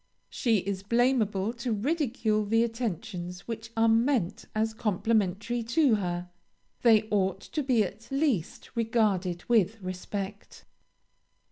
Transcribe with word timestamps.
She 0.31 0.57
is 0.61 0.81
blameable 0.81 1.53
to 1.53 1.71
ridicule 1.71 2.43
the 2.43 2.63
attentions 2.63 3.47
which 3.47 3.69
are 3.77 3.87
meant 3.87 4.45
as 4.55 4.73
complimentary 4.73 5.61
to 5.61 5.93
her. 5.93 6.31
They 6.81 7.03
ought 7.11 7.41
to 7.41 7.61
be 7.61 7.83
at 7.83 8.09
least 8.11 8.71
regarded 8.73 9.43
with 9.47 9.79
respect. 9.79 10.65